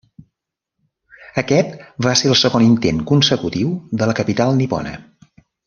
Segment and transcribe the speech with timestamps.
[1.41, 1.75] Aquest
[2.07, 3.71] va ser el segon intent consecutiu
[4.03, 4.97] de la capital nipona.